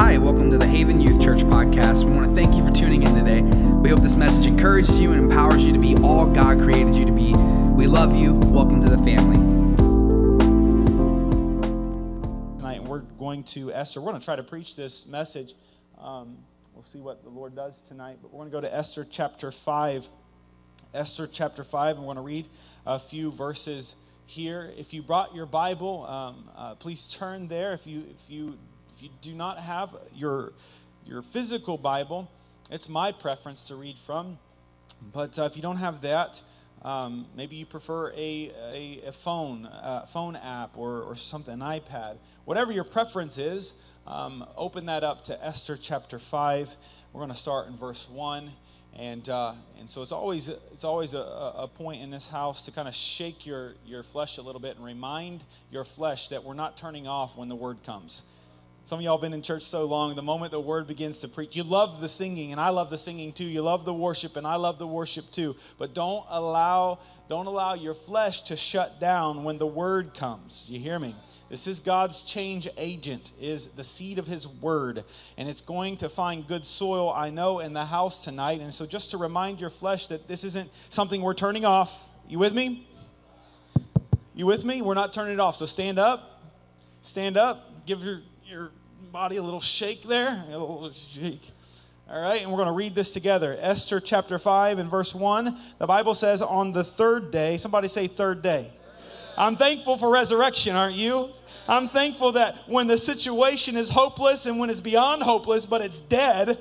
[0.00, 2.04] Hi, welcome to the Haven Youth Church podcast.
[2.04, 3.42] We want to thank you for tuning in today.
[3.42, 7.04] We hope this message encourages you and empowers you to be all God created you
[7.04, 7.34] to be.
[7.72, 8.34] We love you.
[8.34, 9.36] Welcome to the family.
[12.58, 14.00] Tonight, we're going to Esther.
[14.00, 15.54] We're going to try to preach this message.
[15.98, 16.38] Um,
[16.74, 19.50] we'll see what the Lord does tonight, but we're going to go to Esther chapter
[19.50, 20.08] 5.
[20.94, 22.48] Esther chapter 5, and we're going to read
[22.86, 24.72] a few verses here.
[24.78, 27.72] If you brought your Bible, um, uh, please turn there.
[27.72, 28.58] If you, if you
[28.98, 30.52] if you do not have your,
[31.06, 32.28] your physical Bible,
[32.68, 34.40] it's my preference to read from.
[35.12, 36.42] But uh, if you don't have that,
[36.82, 41.60] um, maybe you prefer a, a, a phone, uh, phone app or, or something, an
[41.60, 42.16] iPad.
[42.44, 46.76] Whatever your preference is, um, open that up to Esther chapter 5.
[47.12, 48.50] We're going to start in verse 1.
[48.96, 52.72] And, uh, and so it's always, it's always a, a point in this house to
[52.72, 56.54] kind of shake your, your flesh a little bit and remind your flesh that we're
[56.54, 58.24] not turning off when the word comes.
[58.88, 61.54] Some of y'all been in church so long, the moment the word begins to preach,
[61.54, 63.44] you love the singing, and I love the singing too.
[63.44, 65.56] You love the worship, and I love the worship too.
[65.76, 70.64] But don't allow, don't allow your flesh to shut down when the word comes.
[70.70, 71.14] You hear me?
[71.50, 75.04] This is God's change agent, is the seed of his word.
[75.36, 78.62] And it's going to find good soil, I know, in the house tonight.
[78.62, 82.08] And so just to remind your flesh that this isn't something we're turning off.
[82.26, 82.88] You with me?
[84.34, 84.80] You with me?
[84.80, 85.56] We're not turning it off.
[85.56, 86.40] So stand up.
[87.02, 87.84] Stand up.
[87.84, 88.70] Give your your
[89.12, 91.50] body a little shake there, a little shake.
[92.08, 93.58] All right, and we're going to read this together.
[93.60, 95.54] Esther chapter 5 and verse 1.
[95.78, 98.70] The Bible says, On the third day, somebody say, third day.
[99.36, 101.28] I'm thankful for resurrection, aren't you?
[101.68, 106.00] I'm thankful that when the situation is hopeless and when it's beyond hopeless, but it's
[106.00, 106.56] dead,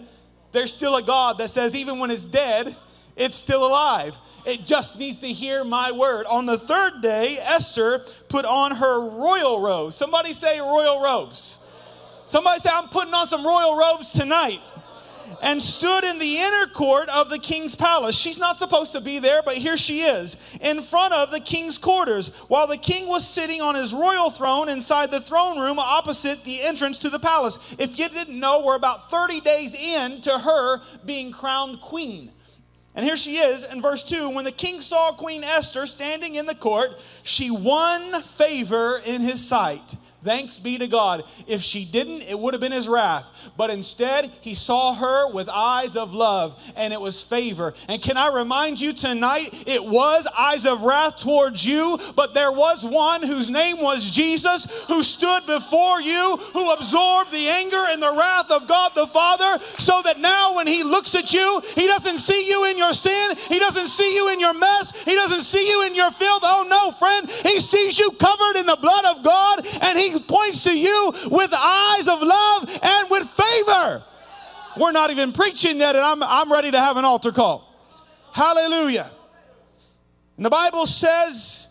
[0.52, 2.76] there's still a God that says, even when it's dead,
[3.16, 4.18] it's still alive.
[4.46, 6.26] It just needs to hear my word.
[6.26, 9.96] On the third day, Esther put on her royal robes.
[9.96, 11.62] Somebody say royal robes.
[12.28, 14.60] Somebody say, I'm putting on some royal robes tonight.
[15.42, 18.18] And stood in the inner court of the king's palace.
[18.18, 21.78] She's not supposed to be there, but here she is, in front of the king's
[21.78, 26.44] quarters, while the king was sitting on his royal throne inside the throne room opposite
[26.44, 27.76] the entrance to the palace.
[27.78, 32.32] If you didn't know, we're about 30 days in to her being crowned queen.
[32.96, 36.48] And here she is in verse 2 when the king saw Queen Esther standing in
[36.48, 39.98] the court, she won favor in his sight.
[40.24, 41.24] Thanks be to God.
[41.48, 43.52] If she didn't, it would have been his wrath.
[43.56, 47.74] But instead, he saw her with eyes of love, and it was favor.
[47.88, 52.52] And can I remind you tonight, it was eyes of wrath towards you, but there
[52.52, 58.02] was one whose name was Jesus who stood before you, who absorbed the anger and
[58.02, 61.86] the wrath of God the Father, so that now when he looks at you, he
[61.86, 65.42] doesn't see you in your sin, he doesn't see you in your mess, he doesn't
[65.42, 66.42] see you in your filth.
[66.44, 70.64] Oh no, friend, he sees you covered in the blood of God, and he points
[70.64, 74.04] to you with eyes of love and with favor.
[74.80, 77.74] We're not even preaching yet, and I'm, I'm ready to have an altar call.
[78.34, 79.10] Hallelujah.
[80.36, 81.68] And the Bible says,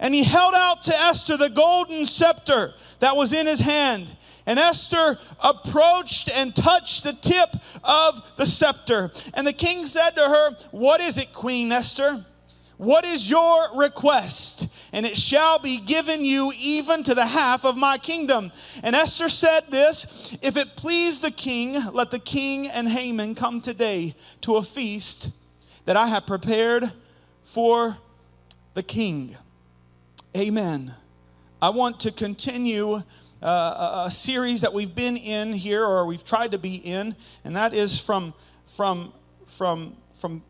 [0.00, 4.16] and he held out to Esther the golden scepter that was in his hand.
[4.46, 7.48] And Esther approached and touched the tip
[7.82, 9.10] of the scepter.
[9.32, 12.24] And the king said to her, What is it, Queen Esther?
[12.76, 14.68] What is your request?
[14.92, 18.50] And it shall be given you even to the half of my kingdom.
[18.82, 23.60] And Esther said this If it please the king, let the king and Haman come
[23.60, 25.30] today to a feast
[25.84, 26.92] that I have prepared
[27.44, 27.98] for
[28.74, 29.36] the king.
[30.36, 30.94] Amen.
[31.62, 33.02] I want to continue
[33.40, 37.14] uh, a series that we've been in here, or we've tried to be in,
[37.44, 38.34] and that is from
[38.66, 39.12] from
[39.46, 40.42] from from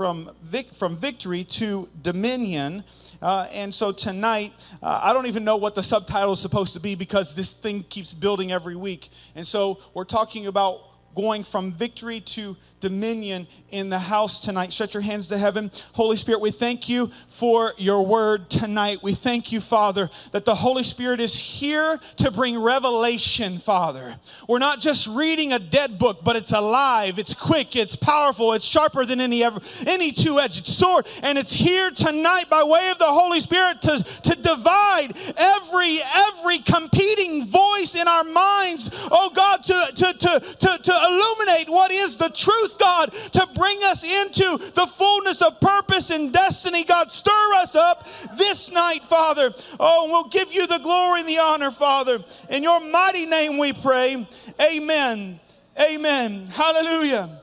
[0.00, 2.82] from, vic- from victory to dominion.
[3.20, 4.50] Uh, and so tonight,
[4.82, 7.82] uh, I don't even know what the subtitle is supposed to be because this thing
[7.82, 9.10] keeps building every week.
[9.34, 10.80] And so we're talking about
[11.14, 14.72] going from victory to dominion in the house tonight.
[14.72, 15.70] Shut your hands to heaven.
[15.92, 19.02] Holy Spirit, we thank you for your word tonight.
[19.02, 24.14] We thank you, Father, that the Holy Spirit is here to bring revelation, Father.
[24.48, 28.66] We're not just reading a dead book, but it's alive, it's quick, it's powerful, it's
[28.66, 33.04] sharper than any ever, any two-edged sword, and it's here tonight by way of the
[33.04, 35.98] Holy Spirit to, to divide every
[36.30, 41.90] every competing voice in our minds, oh God, to, to, to, to, to illuminate what
[41.90, 46.84] is the truth God, to bring us into the fullness of purpose and destiny.
[46.84, 48.06] God, stir us up
[48.36, 49.52] this night, Father.
[49.78, 52.22] Oh, we'll give you the glory and the honor, Father.
[52.48, 54.26] In your mighty name we pray.
[54.60, 55.40] Amen.
[55.80, 56.46] Amen.
[56.46, 57.39] Hallelujah.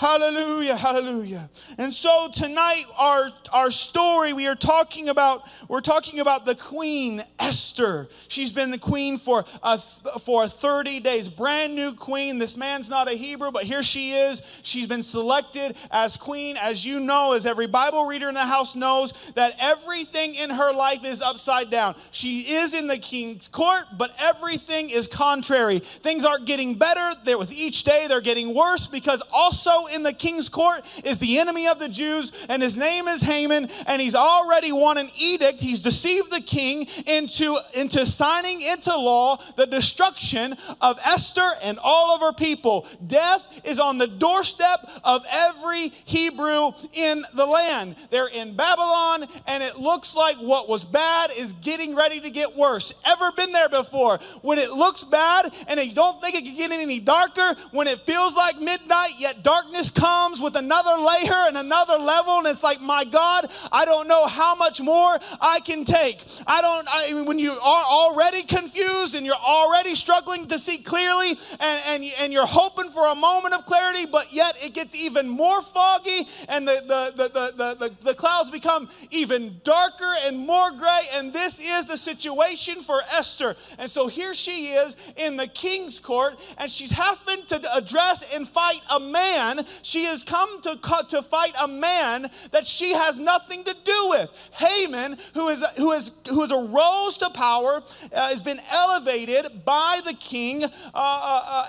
[0.00, 1.50] Hallelujah, hallelujah.
[1.76, 7.22] And so tonight our our story we are talking about we're talking about the queen
[7.38, 8.08] Esther.
[8.28, 11.28] She's been the queen for a, for 30 days.
[11.28, 12.38] Brand new queen.
[12.38, 14.60] This man's not a Hebrew, but here she is.
[14.62, 18.74] She's been selected as queen as you know as every Bible reader in the house
[18.74, 21.94] knows that everything in her life is upside down.
[22.10, 25.78] She is in the king's court, but everything is contrary.
[25.78, 27.10] Things aren't getting better.
[27.24, 31.38] They're with each day they're getting worse because also in the king's court is the
[31.38, 35.60] enemy of the Jews, and his name is Haman, and he's already won an edict.
[35.60, 42.14] He's deceived the king into, into signing into law the destruction of Esther and all
[42.14, 42.86] of her people.
[43.06, 47.96] Death is on the doorstep of every Hebrew in the land.
[48.10, 52.56] They're in Babylon, and it looks like what was bad is getting ready to get
[52.56, 52.92] worse.
[53.06, 54.18] Ever been there before?
[54.42, 58.00] When it looks bad and you don't think it can get any darker, when it
[58.00, 62.80] feels like midnight, yet darkness comes with another layer and another level, and it's like,
[62.80, 66.24] my God, I don't know how much more I can take.
[66.46, 70.78] I don't, I, mean when you are already confused and you're already struggling to see
[70.78, 71.30] clearly,
[71.60, 75.28] and, and, and you're hoping for a moment of clarity, but yet it gets even
[75.28, 80.72] more foggy, and the, the, the, the, the, the clouds become even darker and more
[80.72, 83.54] gray, and this is the situation for Esther.
[83.78, 88.48] And so here she is in the king's court, and she's having to address and
[88.48, 90.78] fight a man she has come to,
[91.08, 94.50] to fight a man that she has nothing to do with.
[94.54, 97.82] Haman, who, is, who, is, who is arose to power,
[98.14, 100.64] uh, has been elevated by the king.
[100.64, 101.66] Uh, uh, uh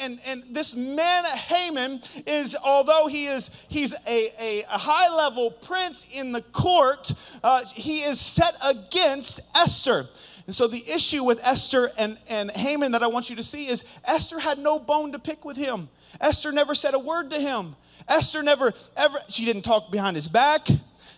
[0.00, 5.50] and, and, and, this man, Haman, is, although he is he's a, a, high level
[5.50, 7.12] prince in the court,
[7.42, 10.08] uh, he is set against Esther.
[10.46, 13.68] And so the issue with Esther and, and Haman that I want you to see
[13.68, 15.88] is Esther had no bone to pick with him.
[16.20, 17.76] Esther never said a word to him.
[18.08, 20.66] Esther never ever, she didn't talk behind his back.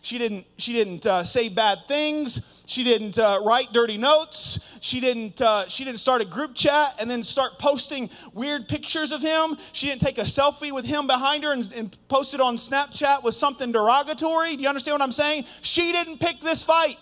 [0.02, 2.64] She didn't, she didn't uh, say bad things.
[2.66, 4.78] She didn't uh, write dirty notes.
[4.80, 9.12] She didn't, uh, she didn't start a group chat and then start posting weird pictures
[9.12, 9.56] of him.
[9.72, 13.22] She didn't take a selfie with him behind her and, and post it on Snapchat
[13.22, 14.56] with something derogatory.
[14.56, 15.44] Do you understand what I'm saying?
[15.60, 16.96] She didn't pick this fight.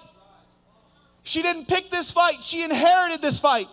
[1.22, 3.66] She didn't pick this fight, she inherited this fight.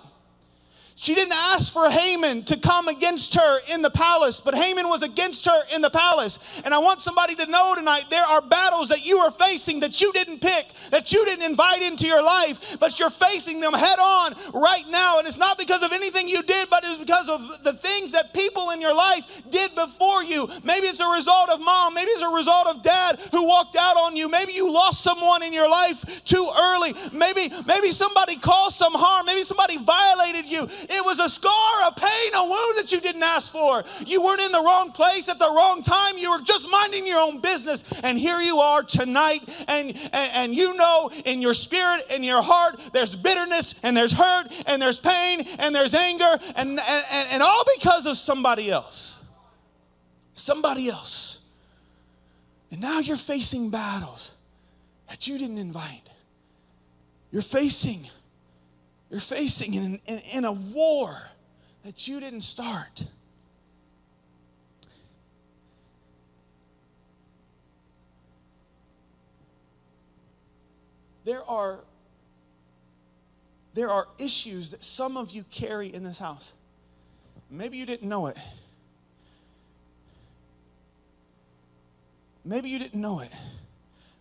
[1.00, 5.04] She didn't ask for Haman to come against her in the palace, but Haman was
[5.04, 6.60] against her in the palace.
[6.66, 10.02] And I want somebody to know tonight there are battles that you are facing that
[10.02, 14.00] you didn't pick, that you didn't invite into your life, but you're facing them head
[14.00, 15.20] on right now.
[15.20, 18.34] And it's not because of anything you did, but it's because of the things that
[18.34, 20.48] people in your life did before you.
[20.64, 23.98] Maybe it's a result of mom, maybe it's a result of dad who walked out
[23.98, 24.30] on you.
[24.30, 26.94] Maybe you lost someone in your life too early.
[27.14, 30.66] Maybe maybe somebody caused some harm, maybe somebody violated you.
[30.90, 33.84] It was a scar, a pain, a wound that you didn't ask for.
[34.06, 36.18] You weren't in the wrong place at the wrong time.
[36.18, 38.02] You were just minding your own business.
[38.04, 42.42] And here you are tonight, and, and, and you know in your spirit, in your
[42.42, 47.44] heart, there's bitterness, and there's hurt, and there's pain, and there's anger, and, and, and
[47.44, 49.24] all because of somebody else.
[50.36, 51.42] Somebody else.
[52.72, 54.36] And now you're facing battles
[55.10, 56.10] that you didn't invite.
[57.32, 58.08] You're facing
[59.10, 61.16] you're facing in, in, in a war
[61.84, 63.08] that you didn't start.
[71.24, 71.80] There are,
[73.74, 76.54] there are issues that some of you carry in this house.
[77.50, 78.38] Maybe you didn't know it.
[82.44, 83.30] Maybe you didn't know it.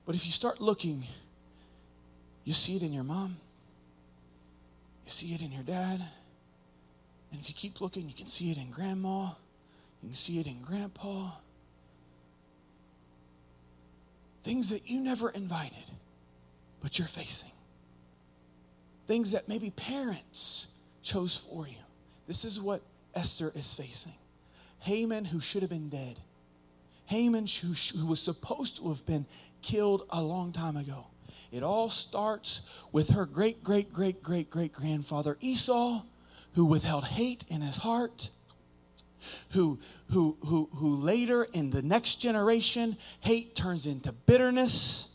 [0.05, 1.05] But if you start looking,
[2.45, 3.37] you see it in your mom,
[5.07, 6.03] you see it in your dad.
[7.31, 9.29] And if you keep looking, you can see it in grandma.
[10.03, 11.31] You can see it in grandpa.
[14.43, 15.91] Things that you never invited,
[16.81, 17.53] but you're facing.
[19.07, 20.69] Things that maybe parents
[21.03, 21.79] chose for you.
[22.27, 22.83] This is what
[23.15, 24.15] Esther is facing.
[24.81, 26.21] Haman, who should have been dead.
[27.07, 29.27] Haman, who, was supposed to have been
[29.63, 31.07] killed a long time ago.
[31.53, 32.63] It all starts
[32.93, 36.03] with her great, great, great, great, great grandfather Esau,
[36.55, 38.31] who withheld hate in his heart,
[39.51, 39.79] who,
[40.11, 45.11] who, who, who later in the next generation, hate turns into bitterness.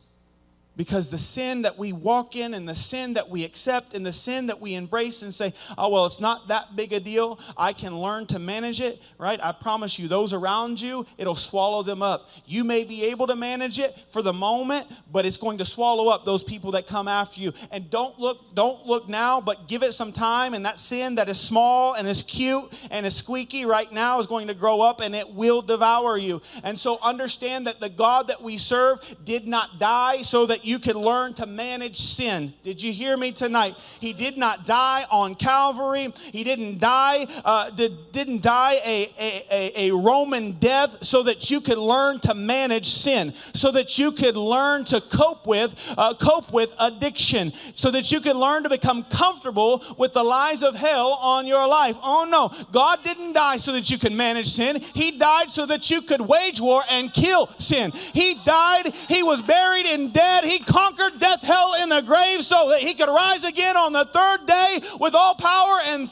[0.77, 4.13] Because the sin that we walk in and the sin that we accept and the
[4.13, 7.39] sin that we embrace and say, oh, well, it's not that big a deal.
[7.57, 9.39] I can learn to manage it, right?
[9.43, 12.29] I promise you, those around you, it'll swallow them up.
[12.45, 16.07] You may be able to manage it for the moment, but it's going to swallow
[16.07, 17.51] up those people that come after you.
[17.71, 20.53] And don't look, don't look now, but give it some time.
[20.53, 24.27] And that sin that is small and is cute and is squeaky right now is
[24.27, 26.41] going to grow up and it will devour you.
[26.63, 30.79] And so understand that the God that we serve did not die so that you
[30.79, 32.53] could learn to manage sin.
[32.63, 33.75] Did you hear me tonight?
[33.99, 36.07] He did not die on Calvary.
[36.31, 41.61] He didn't die, uh, did, didn't die a, a, a Roman death so that you
[41.61, 46.51] could learn to manage sin, so that you could learn to cope with, uh, cope
[46.51, 51.17] with addiction, so that you could learn to become comfortable with the lies of hell
[51.21, 51.97] on your life.
[52.01, 54.79] Oh no, God didn't die so that you could manage sin.
[54.79, 57.91] He died so that you could wage war and kill sin.
[57.91, 60.43] He died, he was buried and dead.
[60.51, 64.03] He conquered death, hell, in the grave so that he could rise again on the
[64.03, 66.09] third day with all power and,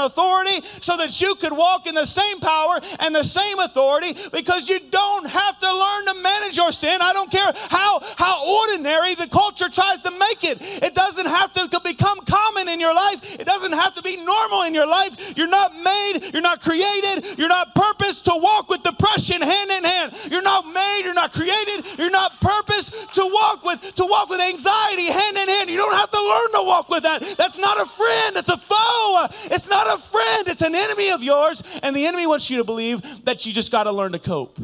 [0.00, 4.68] authority so that you could walk in the same power and the same authority because
[4.68, 6.96] you don't have to learn to manage your sin.
[7.02, 10.58] I don't care how, how ordinary the culture tries to make it.
[10.82, 13.38] It doesn't have to become common in your life.
[13.38, 15.36] It doesn't have to be normal in your life.
[15.36, 19.84] You're not made, you're not created, you're not purposed to walk with depression hand in
[19.84, 20.12] hand.
[20.30, 24.40] You're not made, you're not created, you're not purposed to walk with to walk with
[24.40, 25.70] anxiety hand in hand.
[25.70, 27.20] You don't have to learn to walk with that.
[27.38, 29.26] That's not a friend, it's a foe.
[29.54, 31.80] It's not a friend, it's an enemy of yours.
[31.82, 34.58] And the enemy wants you to believe that you just got to learn to cope.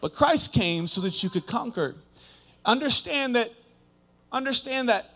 [0.00, 1.94] But Christ came so that you could conquer.
[2.64, 3.50] Understand that
[4.32, 5.06] understand that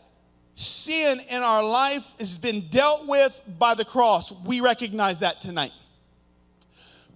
[0.57, 4.33] sin in our life has been dealt with by the cross.
[4.45, 5.73] We recognize that tonight.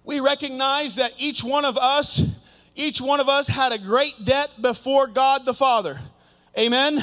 [0.03, 2.25] We recognize that each one of us
[2.79, 5.99] each one of us had a great debt before God the Father.
[6.57, 6.99] Amen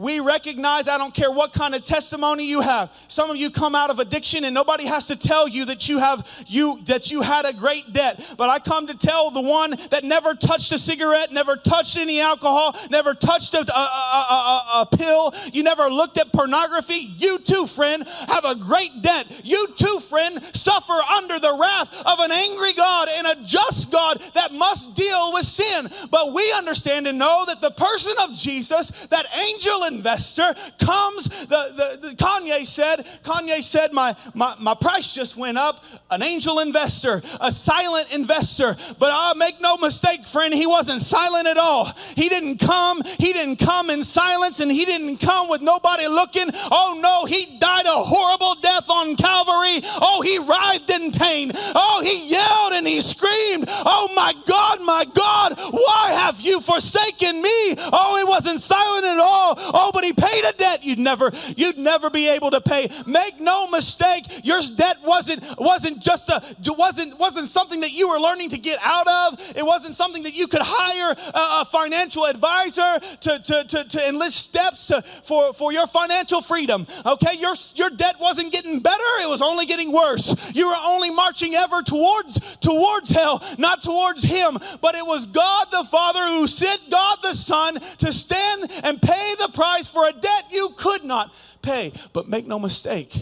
[0.00, 2.90] we recognize I don't care what kind of testimony you have.
[3.08, 5.98] Some of you come out of addiction and nobody has to tell you that you
[5.98, 8.34] have you that you had a great debt.
[8.38, 12.18] But I come to tell the one that never touched a cigarette, never touched any
[12.18, 17.12] alcohol, never touched a, a, a, a pill, you never looked at pornography.
[17.18, 19.42] You too, friend, have a great debt.
[19.44, 24.18] You too, friend, suffer under the wrath of an angry God and a just God
[24.32, 25.88] that must deal with sin.
[26.10, 31.46] But we understand and know that the person of Jesus, that angel investor comes.
[31.46, 35.84] The, the, the, Kanye said, Kanye said, my, my, my price just went up.
[36.10, 38.76] An angel investor, a silent investor.
[38.98, 41.86] But I make no mistake, friend, he wasn't silent at all.
[42.16, 46.50] He didn't come, he didn't come in silence and he didn't come with nobody looking.
[46.70, 49.80] Oh no, he died a horrible death on Calvary.
[50.02, 51.52] Oh, he writhed in pain.
[51.74, 53.66] Oh, he yelled and he screamed.
[53.68, 57.74] Oh my God, my God, why have you forsaken me?
[57.92, 59.54] Oh, he wasn't silent at all.
[59.72, 62.88] Oh, but he paid a debt you'd never you'd never be able to pay.
[63.06, 68.18] Make no mistake, your debt wasn't wasn't just a wasn't wasn't something that you were
[68.18, 69.56] learning to get out of.
[69.56, 74.08] It wasn't something that you could hire a, a financial advisor to, to, to, to
[74.08, 76.86] enlist steps to, for, for your financial freedom.
[77.06, 80.52] Okay, your your debt wasn't getting better, it was only getting worse.
[80.54, 84.58] You were only marching ever towards towards hell, not towards him.
[84.80, 89.34] But it was God the Father who sent God the Son to stand and pay
[89.38, 91.92] the price for a debt you could not pay.
[92.14, 93.14] But make no mistake,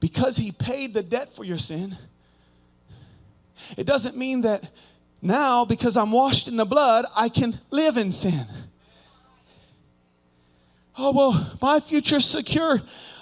[0.00, 1.96] because he paid the debt for your sin,
[3.76, 4.70] it doesn't mean that
[5.22, 8.46] now, because I'm washed in the blood, I can live in sin.
[10.96, 12.80] Oh, well, my future's secure.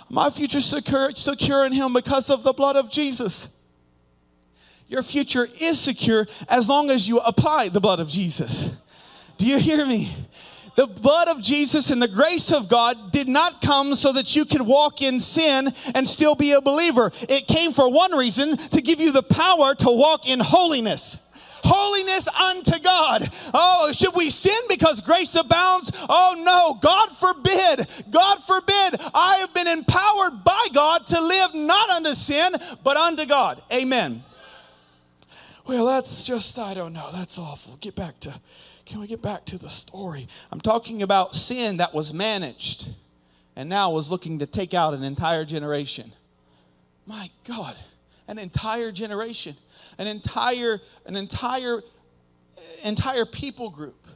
[0.08, 3.50] My future's secure, secure in Him because of the blood of Jesus.
[4.88, 8.74] Your future is secure as long as you apply the blood of Jesus.
[9.36, 10.10] Do you hear me?
[10.76, 14.44] The blood of Jesus and the grace of God did not come so that you
[14.44, 17.10] could walk in sin and still be a believer.
[17.28, 21.22] It came for one reason to give you the power to walk in holiness
[21.66, 23.28] holiness unto God.
[23.52, 25.90] Oh, should we sin because grace abounds?
[26.08, 26.78] Oh, no.
[26.80, 27.86] God forbid.
[28.10, 29.00] God forbid.
[29.14, 32.52] I have been empowered by God to live not unto sin,
[32.84, 33.62] but unto God.
[33.72, 34.22] Amen.
[35.66, 37.08] Well, that's just, I don't know.
[37.12, 37.76] That's awful.
[37.78, 38.40] Get back to
[38.86, 40.28] can we get back to the story?
[40.52, 42.94] I'm talking about sin that was managed
[43.56, 46.12] and now was looking to take out an entire generation.
[47.04, 47.74] My God,
[48.28, 49.56] an entire generation,
[49.98, 51.82] an entire, an entire,
[52.84, 54.06] entire people group.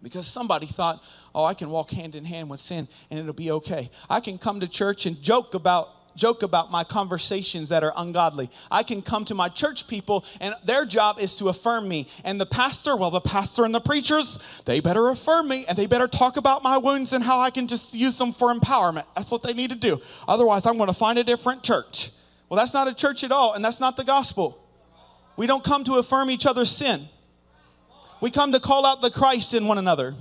[0.00, 1.02] Because somebody thought,
[1.34, 3.90] oh, I can walk hand in hand with sin and it'll be okay.
[4.08, 5.88] I can come to church and joke about
[6.18, 8.50] joke about my conversations that are ungodly.
[8.70, 12.08] I can come to my church people and their job is to affirm me.
[12.24, 15.86] And the pastor, well, the pastor and the preachers, they better affirm me and they
[15.86, 19.04] better talk about my wounds and how I can just use them for empowerment.
[19.16, 20.00] That's what they need to do.
[20.26, 22.10] Otherwise, I'm going to find a different church.
[22.48, 24.64] Well, that's not a church at all, and that's not the gospel.
[25.36, 27.08] We don't come to affirm each other's sin.
[28.20, 30.14] We come to call out the Christ in one another.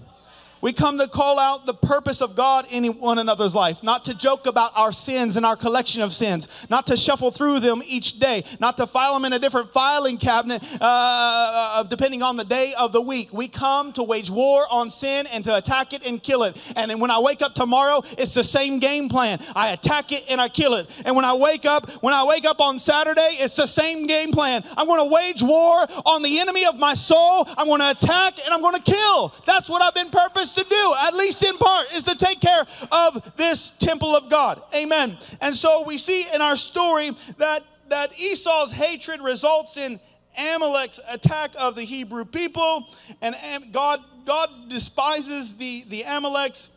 [0.61, 4.17] We come to call out the purpose of God in one another's life, not to
[4.17, 8.19] joke about our sins and our collection of sins, not to shuffle through them each
[8.19, 12.45] day, not to file them in a different filing cabinet uh, uh, depending on the
[12.45, 13.31] day of the week.
[13.31, 16.73] We come to wage war on sin and to attack it and kill it.
[16.75, 19.39] And when I wake up tomorrow, it's the same game plan.
[19.55, 21.03] I attack it and I kill it.
[21.05, 24.31] And when I wake up, when I wake up on Saturday, it's the same game
[24.31, 24.63] plan.
[24.75, 27.47] I'm going to wage war on the enemy of my soul.
[27.57, 29.33] I'm going to attack and I'm going to kill.
[29.45, 32.66] That's what I've been purposed to do, at least in part, is to take care
[32.92, 34.62] of this temple of God.
[34.75, 35.18] Amen.
[35.42, 40.00] And so we see in our story that, that Esau's hatred results in
[40.38, 42.88] Amalek's attack of the Hebrew people,
[43.22, 43.36] and
[43.72, 46.70] God, God despises the, the Amaleks.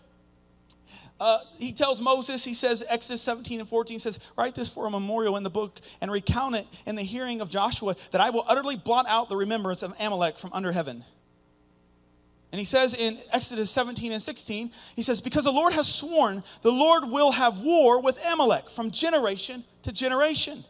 [1.21, 4.91] Uh, he tells Moses, he says, Exodus 17 and 14 says, Write this for a
[4.91, 8.45] memorial in the book and recount it in the hearing of Joshua, that I will
[8.49, 11.05] utterly blot out the remembrance of Amalek from under heaven.
[12.53, 16.43] And he says in Exodus 17 and 16, he says, Because the Lord has sworn,
[16.63, 20.65] the Lord will have war with Amalek from generation to generation.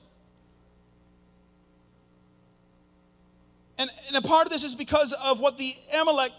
[3.81, 6.33] And, and a part of this is because of what the, Amalek,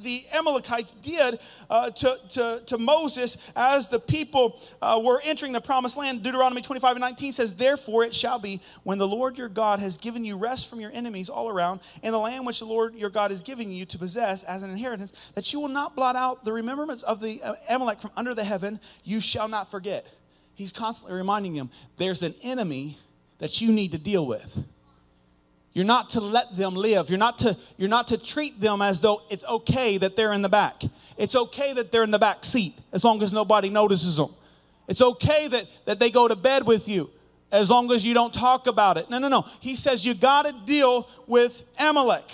[0.00, 1.38] the Amalekites did
[1.70, 6.24] uh, to, to, to Moses as the people uh, were entering the promised land.
[6.24, 9.98] Deuteronomy 25 and 19 says, Therefore it shall be when the Lord your God has
[9.98, 13.08] given you rest from your enemies all around in the land which the Lord your
[13.08, 16.44] God is giving you to possess as an inheritance, that you will not blot out
[16.44, 18.80] the remembrance of the uh, Amalek from under the heaven.
[19.04, 20.04] You shall not forget.
[20.56, 22.98] He's constantly reminding them there's an enemy
[23.38, 24.64] that you need to deal with.
[25.72, 27.10] You're not to let them live.
[27.10, 30.42] You're not to, you're not to treat them as though it's okay that they're in
[30.42, 30.82] the back.
[31.16, 34.34] It's okay that they're in the back seat as long as nobody notices them.
[34.88, 37.10] It's okay that, that they go to bed with you
[37.52, 39.08] as long as you don't talk about it.
[39.10, 39.44] No, no, no.
[39.60, 42.24] He says you got to deal with Amalek.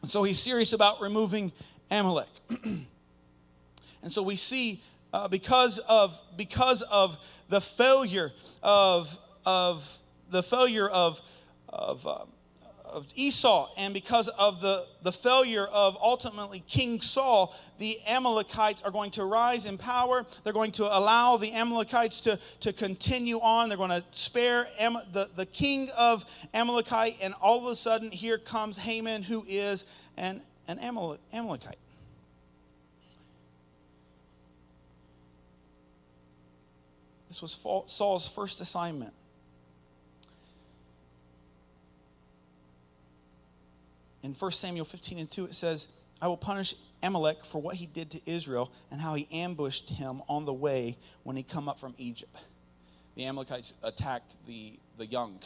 [0.00, 1.52] And so he's serious about removing
[1.90, 2.28] Amalek.
[2.64, 2.86] and
[4.08, 4.82] so we see
[5.12, 8.32] uh, because of because of the failure
[8.62, 9.98] of of
[10.30, 11.20] the failure of
[11.68, 12.28] of um,
[12.96, 18.90] of Esau, and because of the, the failure of ultimately King Saul, the Amalekites are
[18.90, 20.24] going to rise in power.
[20.42, 23.68] They're going to allow the Amalekites to, to continue on.
[23.68, 28.10] They're going to spare Am- the, the king of Amalekite, and all of a sudden,
[28.10, 29.84] here comes Haman, who is
[30.16, 31.76] an, an Amalek, Amalekite.
[37.28, 37.52] This was
[37.88, 39.12] Saul's first assignment.
[44.26, 45.86] In 1 Samuel 15 and 2, it says,
[46.20, 50.20] I will punish Amalek for what he did to Israel and how he ambushed him
[50.28, 52.36] on the way when he come up from Egypt.
[53.14, 55.38] The Amalekites attacked the, the young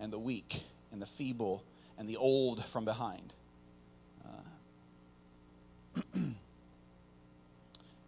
[0.00, 1.62] and the weak and the feeble
[1.96, 3.34] and the old from behind.
[4.26, 6.00] Uh,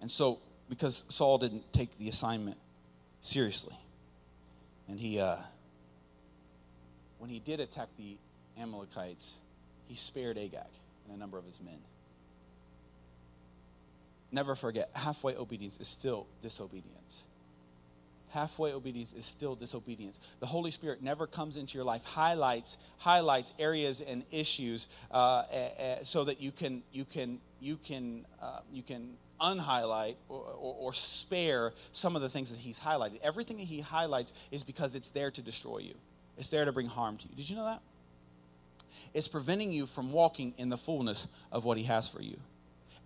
[0.00, 2.56] and so, because Saul didn't take the assignment
[3.22, 3.76] seriously,
[4.88, 5.36] and he, uh,
[7.18, 8.16] when he did attack the
[8.58, 9.38] Amalekites,
[9.90, 10.70] he spared Agag
[11.04, 11.78] and a number of his men.
[14.30, 17.26] Never forget, halfway obedience is still disobedience.
[18.28, 20.20] Halfway obedience is still disobedience.
[20.38, 25.96] The Holy Spirit never comes into your life, highlights highlights areas and issues uh, uh,
[26.02, 30.92] so that you can you can you can uh, you can unhighlight or, or, or,
[30.92, 33.18] spare some of the things that he's highlighted.
[33.22, 35.94] Everything that he highlights is because it's there to destroy you.
[36.36, 37.34] It's there to bring harm to you.
[37.34, 37.80] Did you know that?
[39.14, 42.38] It's preventing you from walking in the fullness of what He has for you.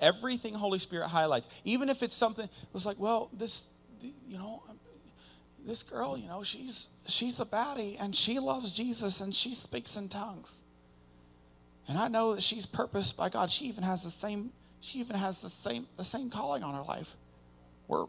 [0.00, 3.66] Everything Holy Spirit highlights, even if it's something it was like, well, this,
[4.00, 4.62] you know,
[5.64, 9.96] this girl, you know, she's she's a baddie and she loves Jesus and she speaks
[9.96, 10.52] in tongues.
[11.88, 13.50] And I know that she's purposed by God.
[13.50, 16.82] She even has the same she even has the same the same calling on her
[16.82, 17.16] life.
[17.88, 18.06] We're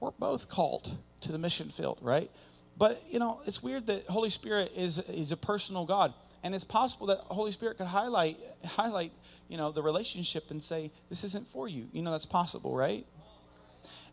[0.00, 2.30] we're both called to the mission field, right?
[2.76, 6.64] But you know, it's weird that Holy Spirit is is a personal God and it's
[6.64, 9.12] possible that Holy Spirit could highlight highlight
[9.48, 11.88] you know the relationship and say this isn't for you.
[11.92, 13.06] You know that's possible, right?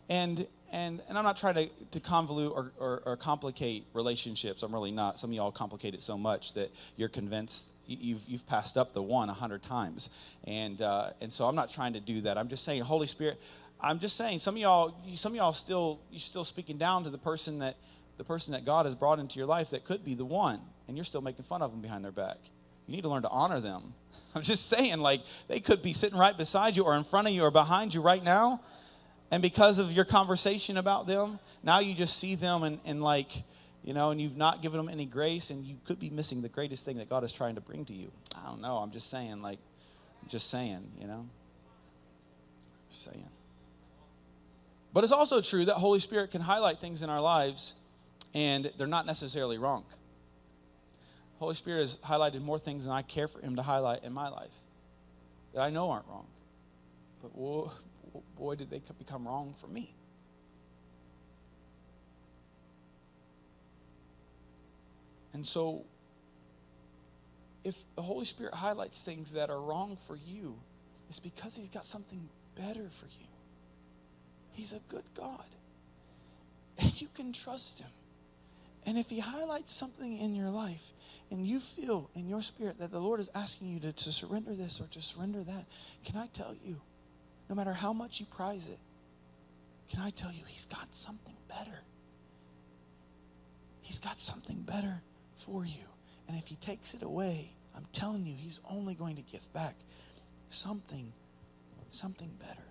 [0.08, 4.62] And and and I'm not trying to, to convolute or, or, or complicate relationships.
[4.62, 5.18] I'm really not.
[5.18, 9.02] Some of y'all complicate it so much that you're convinced you've, you've passed up the
[9.02, 10.10] one a hundred times.
[10.44, 12.38] And, uh, and so I'm not trying to do that.
[12.38, 13.40] I'm just saying, Holy Spirit,
[13.80, 17.10] I'm just saying, some of y'all, some of y'all still, you're still speaking down to
[17.10, 17.76] the person that,
[18.18, 20.96] the person that God has brought into your life that could be the one, and
[20.96, 22.38] you're still making fun of them behind their back.
[22.88, 23.94] You need to learn to honor them.
[24.34, 27.32] I'm just saying, like, they could be sitting right beside you or in front of
[27.32, 28.60] you or behind you right now.
[29.30, 33.44] And because of your conversation about them, now you just see them and, and like,
[33.84, 36.48] you know, and you've not given them any grace, and you could be missing the
[36.48, 38.10] greatest thing that God is trying to bring to you.
[38.36, 38.78] I don't know.
[38.78, 39.60] I'm just saying, like,
[40.26, 41.24] just saying, you know?
[42.90, 43.28] Just saying.
[44.92, 47.74] But it's also true that Holy Spirit can highlight things in our lives,
[48.34, 49.84] and they're not necessarily wrong.
[51.40, 54.28] Holy Spirit has highlighted more things than I care for Him to highlight in my
[54.28, 54.52] life
[55.54, 56.26] that I know aren't wrong.
[57.22, 57.34] But
[58.36, 59.94] boy, did they become wrong for me.
[65.32, 65.84] And so,
[67.64, 70.58] if the Holy Spirit highlights things that are wrong for you,
[71.08, 73.28] it's because He's got something better for you.
[74.52, 75.48] He's a good God.
[76.78, 77.90] And you can trust Him.
[78.86, 80.92] And if He highlights something in your life
[81.30, 84.54] and you feel in your spirit that the Lord is asking you to, to surrender
[84.54, 85.66] this or to surrender that,
[86.04, 86.80] can I tell you,
[87.48, 88.78] no matter how much you prize it,
[89.90, 91.80] can I tell you, He's got something better?
[93.90, 95.02] He's got something better
[95.36, 95.82] for you.
[96.28, 99.74] And if he takes it away, I'm telling you, he's only going to give back
[100.48, 101.12] something,
[101.88, 102.62] something better.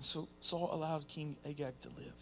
[0.00, 2.14] So Saul allowed King Agag to live.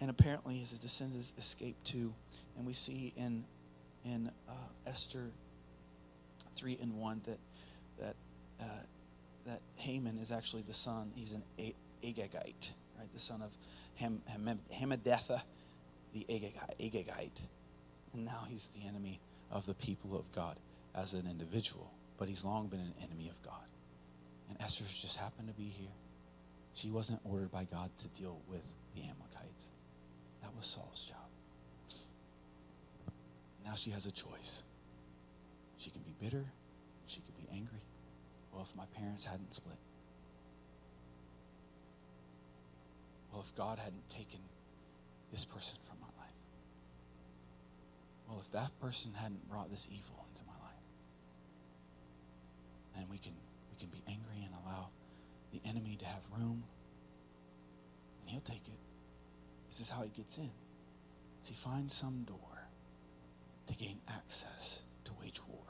[0.00, 2.14] And apparently his descendants escaped too.
[2.56, 3.44] And we see in,
[4.04, 4.52] in uh,
[4.86, 5.30] Esther
[6.56, 7.38] 3 and 1 that,
[8.00, 8.14] that,
[8.60, 8.64] uh,
[9.46, 13.12] that Haman is actually the son, he's an Agagite, right?
[13.12, 13.50] The son of
[13.96, 15.42] Ham, Ham, Hammedatha,
[16.12, 16.78] the Agagite.
[16.80, 17.40] Agagite.
[18.12, 20.58] And now he's the enemy of the people of God
[20.94, 21.90] as an individual.
[22.18, 23.54] But he's long been an enemy of God.
[24.48, 25.90] And Esther's just happened to be here.
[26.74, 29.27] She wasn't ordered by God to deal with the Amalekites.
[30.58, 31.16] Was Saul's job.
[33.64, 34.64] Now she has a choice.
[35.76, 36.44] She can be bitter,
[37.06, 37.78] she can be angry.
[38.52, 39.78] Well, if my parents hadn't split,
[43.30, 44.40] well, if God hadn't taken
[45.30, 46.34] this person from my life,
[48.28, 50.82] well, if that person hadn't brought this evil into my life,
[52.96, 53.34] then we can,
[53.70, 54.88] we can be angry and allow
[55.52, 56.64] the enemy to have room,
[58.20, 58.87] and he'll take it.
[59.68, 60.50] This is how he gets in.
[61.42, 62.68] he finds some door
[63.66, 65.64] to gain access to wage war.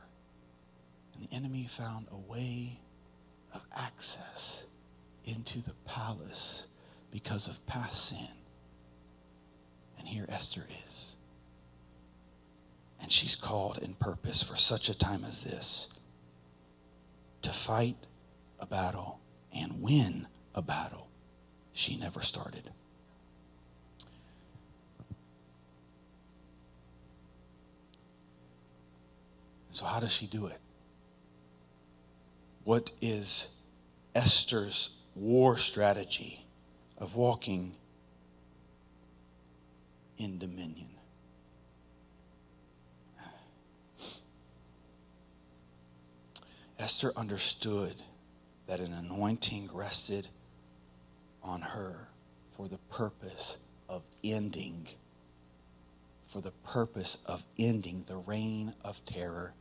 [1.15, 2.81] And the enemy found a way
[3.53, 4.67] of access
[5.25, 6.67] into the palace
[7.11, 8.35] because of past sin.
[9.99, 11.17] And here Esther is.
[13.01, 15.89] And she's called in purpose for such a time as this
[17.43, 17.97] to fight
[18.59, 19.21] a battle
[19.55, 21.09] and win a battle
[21.73, 22.71] she never started.
[29.79, 30.59] So, how does she do it?
[32.65, 33.51] What is
[34.13, 36.45] Esther's war strategy
[36.97, 37.77] of walking
[40.19, 40.89] in dominion?
[46.81, 48.03] Esther understood
[48.67, 50.27] that an anointing rested
[51.41, 52.09] on her
[52.57, 54.89] for the purpose of ending,
[56.23, 59.55] for the purpose of ending the reign of terror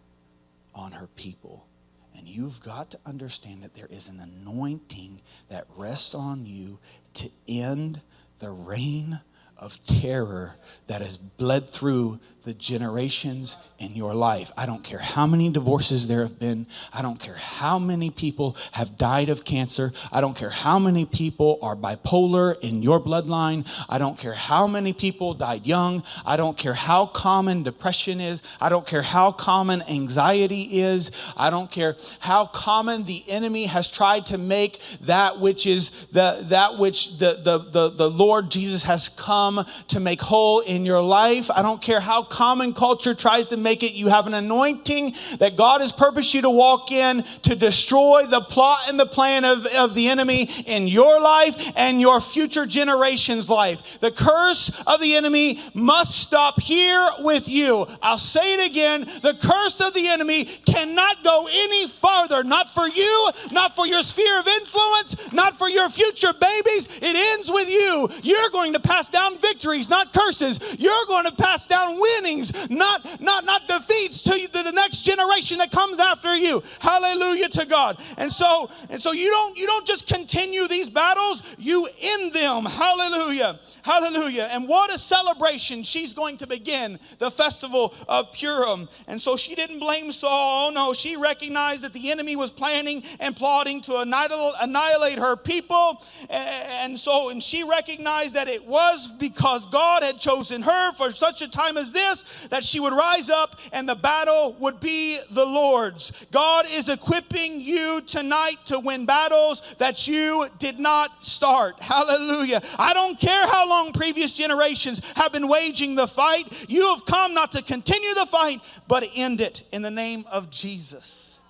[0.78, 1.68] on her people.
[2.16, 6.80] And you've got to understand that there is an anointing that rests on you
[7.16, 8.02] to end
[8.40, 9.20] the reign
[9.60, 10.56] of terror
[10.88, 14.54] that has bled through the generations in your life.
[14.58, 16.66] I don't care how many divorces there have been.
[16.94, 19.92] I don't care how many people have died of cancer.
[20.14, 23.68] I don't care how many people are bipolar in your bloodline.
[23.90, 26.04] I don't care how many people died young.
[26.26, 28.42] I don't care how common depression is.
[28.62, 31.12] I don't care how common anxiety is.
[31.36, 36.46] I don't care how common the enemy has tried to make that which is the
[36.50, 41.02] that which the the the, the Lord Jesus has come to make whole in your
[41.02, 41.50] life.
[41.52, 45.56] I don't care how common culture tries to make it, you have an anointing that
[45.56, 49.66] God has purposed you to walk in to destroy the plot and the plan of,
[49.78, 54.00] of the enemy in your life and your future generations' life.
[54.00, 57.86] The curse of the enemy must stop here with you.
[58.02, 62.88] I'll say it again the curse of the enemy cannot go any farther, not for
[62.88, 66.88] you, not for your sphere of influence, not for your future babies.
[67.02, 68.10] It ends with you.
[68.24, 70.76] You're going to pass down victories, not curses.
[70.80, 75.72] You're going to pass down winnings, not, not, not defeats to the next generation that
[75.72, 76.62] comes after you.
[76.80, 78.02] Hallelujah to God.
[78.18, 82.66] And so, and so you don't you don't just continue these battles, you end them.
[82.66, 83.60] Hallelujah.
[83.84, 84.50] Hallelujah.
[84.52, 85.84] And what a celebration.
[85.84, 88.90] She's going to begin the festival of Purim.
[89.08, 90.72] And so she didn't blame Saul.
[90.74, 96.04] No, she recognized that the enemy was planning and plotting to annihilate her people.
[96.30, 101.42] And so, and she recognized that it was because God had chosen her for such
[101.42, 105.46] a time as this that she would rise up and the battle would be the
[105.46, 106.26] Lord's.
[106.32, 111.80] God is equipping you tonight to win battles that you did not start.
[111.82, 112.62] Hallelujah.
[112.78, 116.66] I don't care how long previous generations have been waging the fight.
[116.70, 120.50] You have come not to continue the fight, but end it in the name of
[120.50, 121.42] Jesus.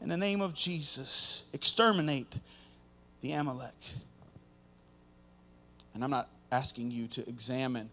[0.00, 2.38] In the name of Jesus, exterminate
[3.22, 3.72] the Amalek.
[5.94, 7.90] And I'm not asking you to examine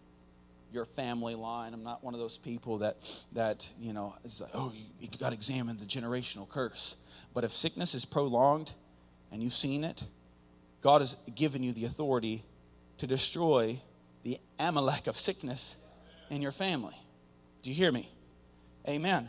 [0.72, 1.74] your family line.
[1.74, 2.96] I'm not one of those people that
[3.32, 6.96] that you know is like, oh, you, you got to examine the generational curse.
[7.34, 8.72] But if sickness is prolonged
[9.32, 10.04] and you've seen it,
[10.80, 12.44] God has given you the authority
[12.98, 13.80] to destroy
[14.22, 15.76] the Amalek of sickness
[16.30, 16.94] in your family.
[17.62, 18.08] Do you hear me?
[18.88, 19.28] Amen.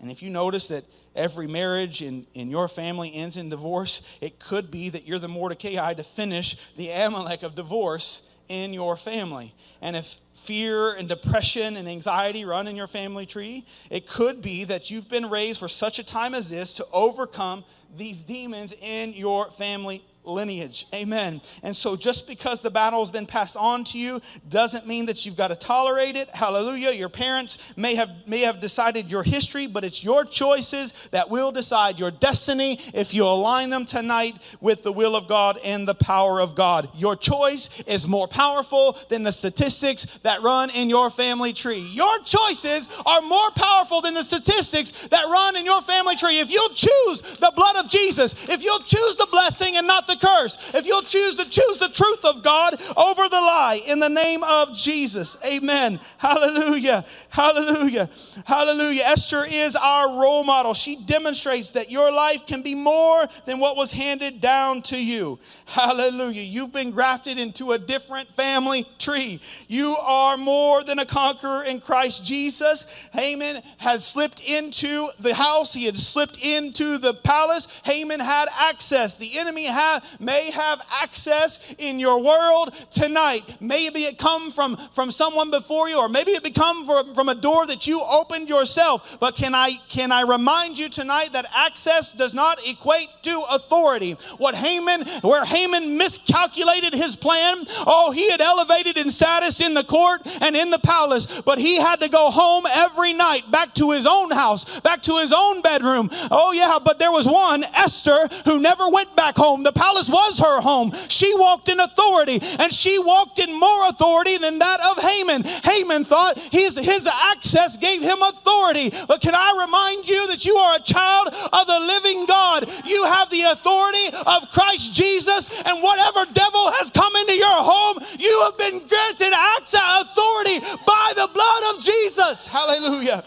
[0.00, 0.84] And if you notice that
[1.14, 5.28] every marriage in, in your family ends in divorce, it could be that you're the
[5.28, 9.54] Mordecai to finish the Amalek of divorce in your family.
[9.80, 14.64] And if fear and depression and anxiety run in your family tree, it could be
[14.64, 17.64] that you've been raised for such a time as this to overcome
[17.96, 20.86] these demons in your family lineage.
[20.94, 21.40] Amen.
[21.62, 25.24] And so just because the battle has been passed on to you doesn't mean that
[25.24, 26.28] you've got to tolerate it.
[26.30, 26.92] Hallelujah.
[26.92, 31.50] Your parents may have may have decided your history, but it's your choices that will
[31.50, 35.94] decide your destiny if you align them tonight with the will of God and the
[35.94, 36.88] power of God.
[36.94, 41.86] Your choice is more powerful than the statistics that run in your family tree.
[41.92, 46.38] Your choices are more powerful than the statistics that run in your family tree.
[46.38, 50.16] If you'll choose the blood of Jesus, if you'll choose the blessing and not the
[50.20, 54.08] curse, if you'll choose to choose the truth of God over the lie in the
[54.08, 55.36] name of Jesus.
[55.44, 56.00] Amen.
[56.18, 57.04] Hallelujah.
[57.30, 58.08] Hallelujah.
[58.46, 59.02] Hallelujah.
[59.04, 60.74] Esther is our role model.
[60.74, 65.38] She demonstrates that your life can be more than what was handed down to you.
[65.66, 66.42] Hallelujah.
[66.42, 69.40] You've been grafted into a different family tree.
[69.68, 73.08] You are more than a conqueror in Christ Jesus.
[73.12, 77.82] Haman had slipped into the house, he had slipped into the palace.
[77.84, 79.18] Haman had access.
[79.18, 83.56] The enemy had may have access in your world tonight.
[83.60, 87.34] Maybe it come from, from someone before you, or maybe it become from, from a
[87.34, 89.18] door that you opened yourself.
[89.20, 94.12] But can I can I remind you tonight that access does not equate to authority.
[94.38, 99.82] What Haman, where Haman miscalculated his plan, oh, he had elevated in status in the
[99.82, 103.90] court and in the palace, but he had to go home every night back to
[103.90, 106.08] his own house, back to his own bedroom.
[106.30, 109.62] Oh, yeah, but there was one, Esther, who never went back home.
[109.62, 110.92] The palace palace was her home.
[111.08, 115.42] She walked in authority, and she walked in more authority than that of Haman.
[115.64, 118.90] Haman thought his, his access gave him authority.
[119.06, 122.70] But can I remind you that you are a child of the living God?
[122.84, 127.98] You have the authority of Christ Jesus, and whatever devil has come into your home,
[128.18, 132.46] you have been granted access, authority by the blood of Jesus.
[132.46, 133.24] Hallelujah.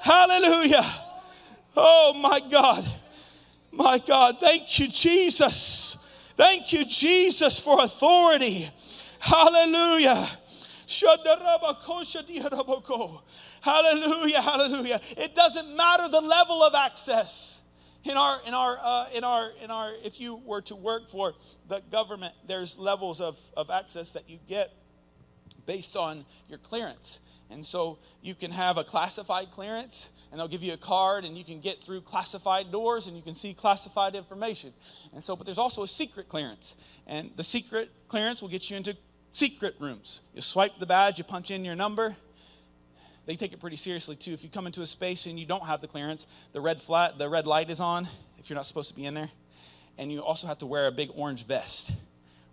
[0.00, 0.84] Hallelujah.
[1.76, 2.84] Oh my God.
[3.70, 5.98] My God, thank you, Jesus.
[6.36, 8.70] Thank you, Jesus, for authority.
[9.20, 10.26] Hallelujah.
[13.60, 15.00] Hallelujah, hallelujah.
[15.16, 17.60] It doesn't matter the level of access.
[18.04, 21.34] In our, in our, uh, in our, in our, if you were to work for
[21.66, 24.72] the government, there's levels of, of access that you get
[25.66, 27.20] based on your clearance.
[27.50, 31.36] And so you can have a classified clearance, and they'll give you a card, and
[31.36, 34.72] you can get through classified doors and you can see classified information.
[35.14, 36.76] And so, but there's also a secret clearance.
[37.06, 38.96] And the secret clearance will get you into
[39.32, 40.22] secret rooms.
[40.34, 42.16] You swipe the badge, you punch in your number.
[43.26, 44.32] They take it pretty seriously too.
[44.32, 47.18] If you come into a space and you don't have the clearance, the red flat,
[47.18, 49.30] the red light is on if you're not supposed to be in there.
[49.98, 51.94] And you also have to wear a big orange vest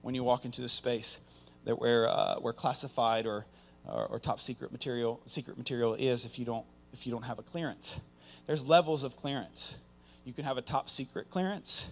[0.01, 1.19] when you walk into the space
[1.65, 3.45] that where, uh, where classified or
[3.87, 7.39] or, or top secret material secret material is if you don't if you don't have
[7.39, 7.99] a clearance.
[8.45, 9.77] There's levels of clearance.
[10.23, 11.91] You can have a top secret clearance,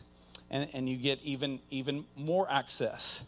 [0.50, 3.26] and, and you get even even more access.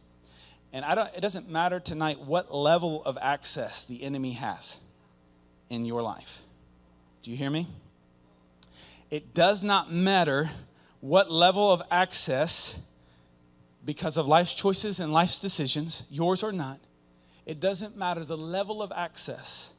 [0.71, 4.79] And I don't, it doesn't matter tonight what level of access the enemy has
[5.69, 6.41] in your life.
[7.23, 7.67] Do you hear me?
[9.11, 10.49] It does not matter
[11.01, 12.79] what level of access
[13.85, 16.79] because of life's choices and life's decisions, yours or not,
[17.45, 19.73] It doesn't matter the level of access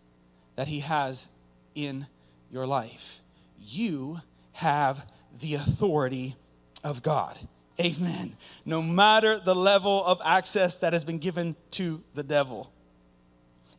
[0.55, 1.29] that he has
[1.77, 2.09] in
[2.51, 3.21] your life.
[3.61, 4.21] You
[4.53, 5.07] have
[5.41, 6.35] the authority
[6.83, 7.39] of God.
[7.79, 8.37] Amen.
[8.65, 12.73] No matter the level of access that has been given to the devil,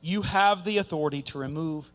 [0.01, 1.91] you have the authority to remove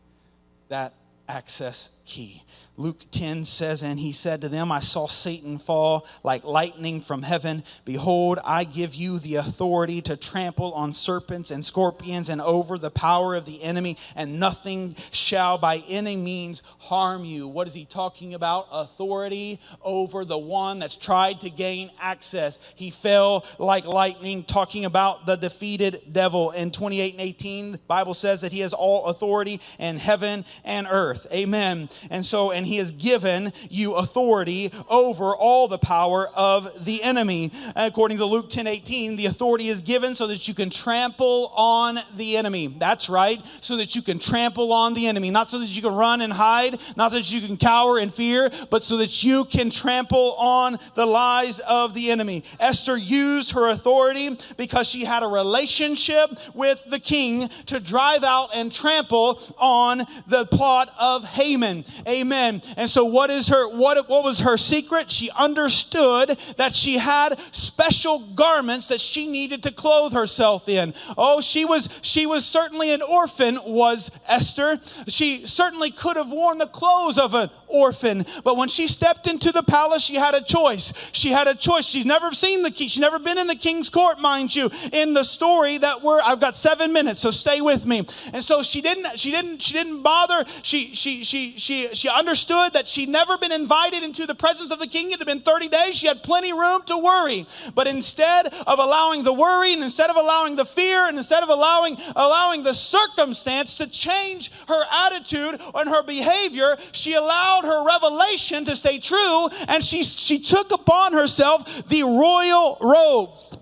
[0.67, 0.93] that
[1.29, 2.43] access key.
[2.75, 7.21] Luke 10 says, And he said to them, I saw Satan fall like lightning from
[7.21, 7.63] heaven.
[7.85, 12.89] Behold, I give you the authority to trample on serpents and scorpions and over the
[12.89, 17.47] power of the enemy, and nothing shall by any means harm you.
[17.47, 18.67] What is he talking about?
[18.71, 22.57] Authority over the one that's tried to gain access.
[22.75, 26.49] He fell like lightning, talking about the defeated devil.
[26.51, 30.87] In 28 and 18, the Bible says that he has all authority in heaven and
[30.89, 31.27] earth.
[31.31, 31.87] Amen.
[32.09, 37.51] And so, and he has given you authority over all the power of the enemy.
[37.75, 41.99] According to Luke 10 18, the authority is given so that you can trample on
[42.15, 42.67] the enemy.
[42.67, 45.31] That's right, so that you can trample on the enemy.
[45.31, 48.09] Not so that you can run and hide, not so that you can cower in
[48.09, 52.43] fear, but so that you can trample on the lies of the enemy.
[52.59, 58.49] Esther used her authority because she had a relationship with the king to drive out
[58.55, 61.82] and trample on the plot of Haman.
[62.07, 62.61] Amen.
[62.77, 65.11] And so what is her what what was her secret?
[65.11, 70.93] She understood that she had special garments that she needed to clothe herself in.
[71.17, 74.79] Oh, she was she was certainly an orphan was Esther.
[75.07, 79.51] She certainly could have worn the clothes of an orphan, but when she stepped into
[79.51, 81.11] the palace, she had a choice.
[81.13, 81.85] She had a choice.
[81.85, 82.87] She's never seen the king.
[82.87, 84.69] She's never been in the king's court, mind you.
[84.91, 87.99] In the story that we're I've got 7 minutes, so stay with me.
[88.33, 90.43] And so she didn't she didn't she didn't bother.
[90.61, 94.79] She she she she she understood that she'd never been invited into the presence of
[94.79, 95.11] the king.
[95.11, 95.95] It had been 30 days.
[95.95, 97.45] She had plenty room to worry.
[97.75, 101.49] But instead of allowing the worry and instead of allowing the fear and instead of
[101.49, 108.65] allowing allowing the circumstance to change her attitude and her behavior, she allowed her revelation
[108.65, 113.57] to stay true and she she took upon herself the royal robes.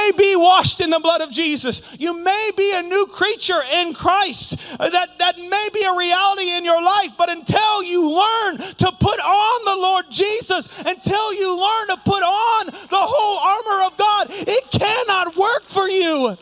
[0.00, 1.96] May be washed in the blood of Jesus.
[1.98, 4.76] You may be a new creature in Christ.
[4.78, 8.92] Uh, That, that may be a reality in your life, but until you learn to
[9.00, 13.96] put on the Lord Jesus, until you learn to put on the whole armor of
[13.96, 16.36] God, it cannot work for you.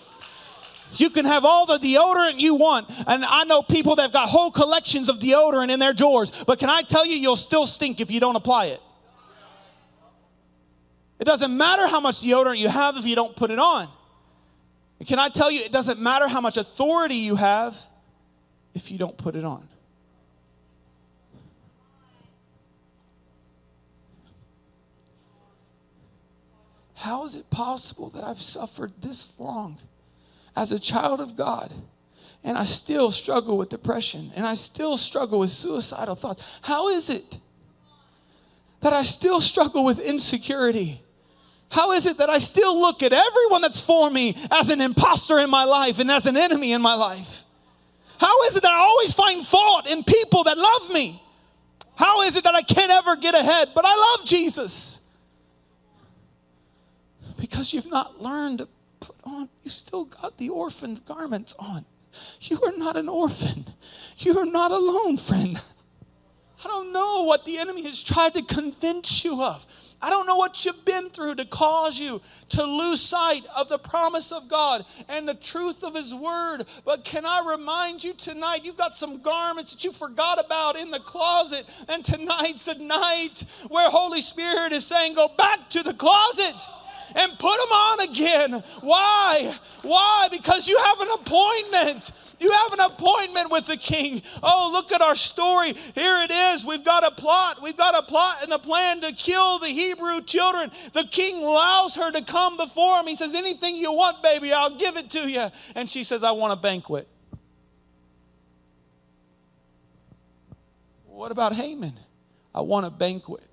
[0.94, 2.90] You can have all the deodorant you want.
[3.06, 6.44] And I know people that have got whole collections of deodorant in their drawers.
[6.44, 8.80] But can I tell you, you'll still stink if you don't apply it.
[11.18, 13.88] It doesn't matter how much deodorant you have if you don't put it on.
[14.98, 17.76] And can I tell you, it doesn't matter how much authority you have
[18.74, 19.68] if you don't put it on.
[26.94, 29.78] How is it possible that I've suffered this long
[30.56, 31.72] as a child of God
[32.42, 36.58] and I still struggle with depression and I still struggle with suicidal thoughts?
[36.62, 37.38] How is it
[38.80, 41.00] that I still struggle with insecurity?
[41.70, 45.38] How is it that I still look at everyone that's for me as an imposter
[45.38, 47.44] in my life and as an enemy in my life?
[48.18, 51.22] How is it that I always find fault in people that love me?
[51.94, 55.00] How is it that I can't ever get ahead, but I love Jesus?
[57.38, 58.68] Because you've not learned to
[59.00, 61.84] put on, you still got the orphan's garments on.
[62.40, 63.66] You are not an orphan.
[64.18, 65.60] You are not alone, friend.
[66.64, 69.64] I don't know what the enemy has tried to convince you of.
[70.00, 73.78] I don't know what you've been through to cause you to lose sight of the
[73.78, 76.64] promise of God and the truth of His Word.
[76.84, 80.90] But can I remind you tonight, you've got some garments that you forgot about in
[80.90, 85.94] the closet, and tonight's a night where Holy Spirit is saying, Go back to the
[85.94, 86.68] closet
[87.14, 88.62] and put them on again.
[88.80, 89.54] Why?
[89.82, 90.28] Why?
[90.30, 92.12] Because you have an appointment.
[92.40, 94.22] You have an appointment with the king.
[94.42, 95.72] Oh, look at our story.
[95.94, 96.64] Here it is.
[96.64, 97.60] We've got a plot.
[97.62, 100.70] We've got a plot and a plan to kill the Hebrew children.
[100.92, 103.06] The king allows her to come before him.
[103.06, 105.46] He says, Anything you want, baby, I'll give it to you.
[105.74, 107.08] And she says, I want a banquet.
[111.06, 111.94] What about Haman?
[112.54, 113.47] I want a banquet.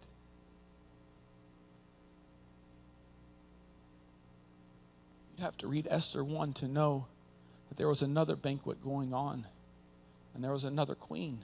[5.35, 7.07] You'd have to read Esther 1 to know
[7.67, 9.45] that there was another banquet going on,
[10.33, 11.39] and there was another queen.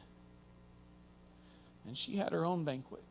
[1.85, 3.03] And she had her own banquet.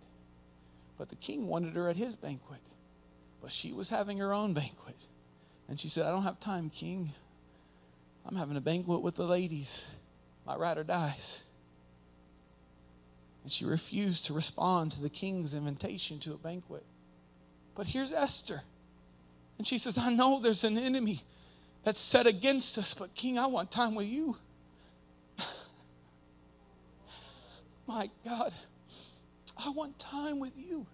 [0.97, 2.61] But the king wanted her at his banquet.
[3.43, 4.97] But she was having her own banquet.
[5.69, 7.11] And she said, I don't have time, king.
[8.27, 9.97] I'm having a banquet with the ladies.
[10.47, 11.45] My rider dies.
[13.43, 16.85] And she refused to respond to the king's invitation to a banquet.
[17.75, 18.63] But here's Esther.
[19.61, 21.21] And she says, I know there's an enemy
[21.85, 24.39] that's set against us, but King, I want time with you.
[27.87, 28.55] My God,
[29.63, 30.87] I want time with you.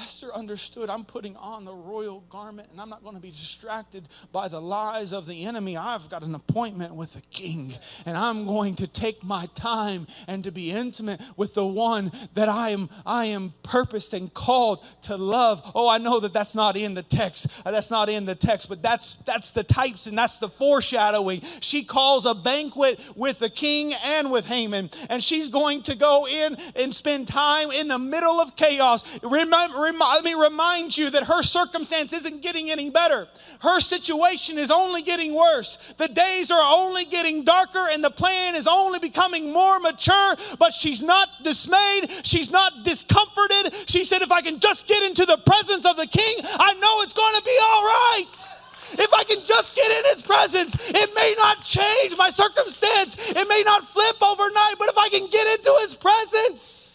[0.00, 4.08] Esther understood I'm putting on the royal garment and I'm not going to be distracted
[4.32, 5.76] by the lies of the enemy.
[5.76, 7.74] I've got an appointment with the king
[8.06, 12.48] and I'm going to take my time and to be intimate with the one that
[12.48, 15.60] I am I am purposed and called to love.
[15.74, 17.62] Oh, I know that that's not in the text.
[17.66, 21.42] Uh, that's not in the text, but that's that's the types and that's the foreshadowing.
[21.60, 26.26] She calls a banquet with the king and with Haman and she's going to go
[26.26, 29.22] in and spend time in the middle of chaos.
[29.22, 33.28] Remember let me remind you that her circumstance isn't getting any better.
[33.60, 35.94] Her situation is only getting worse.
[35.98, 40.34] The days are only getting darker, and the plan is only becoming more mature.
[40.58, 42.10] But she's not dismayed.
[42.24, 43.74] She's not discomforted.
[43.86, 47.02] She said, If I can just get into the presence of the king, I know
[47.02, 48.48] it's going to be all right.
[48.92, 53.30] If I can just get in his presence, it may not change my circumstance.
[53.30, 56.89] It may not flip overnight, but if I can get into his presence,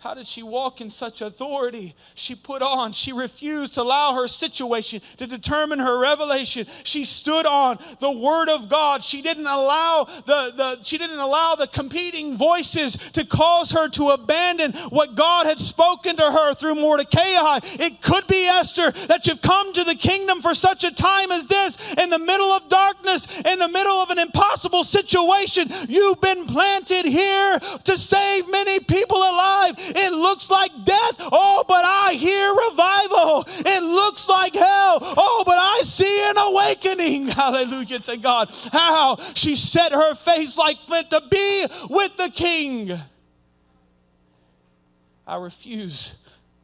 [0.00, 1.94] how did she walk in such authority?
[2.14, 6.66] She put on, she refused to allow her situation to determine her revelation.
[6.84, 9.02] She stood on the word of God.
[9.02, 14.08] She didn't allow the, the she didn't allow the competing voices to cause her to
[14.08, 17.58] abandon what God had spoken to her through Mordecai.
[17.78, 21.46] It could be Esther that you've come to the kingdom for such a time as
[21.46, 25.68] this, in the middle of darkness, in the middle of an impossible situation.
[25.88, 29.74] You've been planted here to save many people alive.
[29.76, 31.16] It looks like death.
[31.20, 33.44] Oh, but I hear revival.
[33.46, 34.98] It looks like hell.
[35.02, 37.28] Oh, but I see an awakening.
[37.38, 38.50] Hallelujah to God.
[38.72, 42.98] How she set her face like flint to be with the king.
[45.26, 46.16] I refuse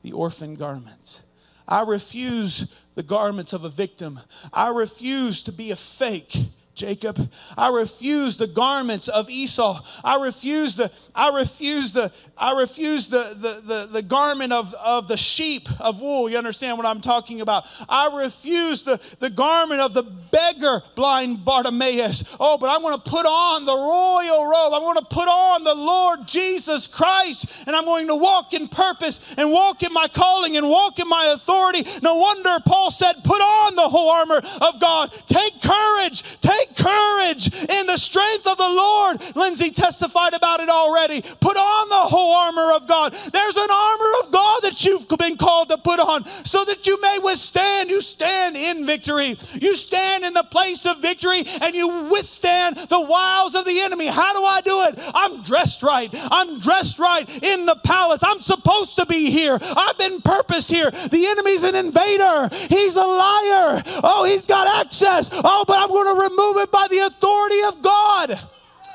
[0.02, 1.22] the orphan garments.
[1.66, 4.20] I refuse the garments of a victim.
[4.52, 6.36] I refuse to be a fake.
[6.74, 7.30] Jacob.
[7.56, 9.80] I refuse the garments of Esau.
[10.02, 15.06] I refuse the, I refuse the, I refuse the, the, the, the, garment of, of
[15.08, 16.28] the sheep of wool.
[16.28, 17.64] You understand what I'm talking about?
[17.88, 22.36] I refuse the, the garment of the beggar blind Bartimaeus.
[22.40, 24.74] Oh, but I'm going to put on the royal robe.
[24.74, 28.68] I'm going to put on the Lord Jesus Christ and I'm going to walk in
[28.68, 31.82] purpose and walk in my calling and walk in my authority.
[32.02, 35.12] No wonder Paul said, put on the whole armor of God.
[35.26, 36.40] Take courage.
[36.40, 39.36] Take Take courage in the strength of the Lord.
[39.36, 41.20] Lindsay testified about it already.
[41.40, 43.12] Put on the whole armor of God.
[43.12, 47.00] There's an armor of God that you've been called to put on so that you
[47.00, 47.90] may withstand.
[47.90, 49.36] You stand in victory.
[49.60, 54.06] You stand in the place of victory and you withstand the wiles of the enemy.
[54.06, 55.10] How do I do it?
[55.14, 56.14] I'm dressed right.
[56.30, 58.22] I'm dressed right in the palace.
[58.24, 59.58] I'm supposed to be here.
[59.76, 60.90] I've been purposed here.
[60.90, 62.48] The enemy's an invader.
[62.68, 63.82] He's a liar.
[64.02, 65.28] Oh, he's got access.
[65.32, 68.40] Oh, but I'm going to remove by the authority of God.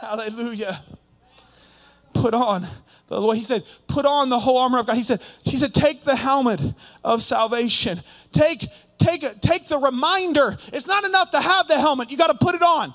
[0.02, 0.84] Hallelujah.
[2.14, 2.68] Put on
[3.08, 3.38] the Lord.
[3.38, 4.96] He said, put on the whole armor of God.
[4.96, 6.62] He said, he said, take the helmet
[7.04, 8.02] of salvation.
[8.32, 8.66] Take,
[8.98, 10.56] take, take the reminder.
[10.74, 12.12] It's not enough to have the helmet.
[12.12, 12.94] You got to put it on.